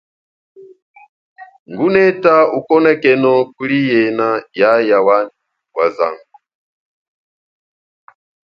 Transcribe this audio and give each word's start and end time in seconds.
Nguneta 1.69 2.33
ukonekeno 2.57 3.31
kuli 3.55 3.79
yena 3.91 4.27
yaya 4.59 4.97
wami 5.07 5.33
wazango. 5.75 6.31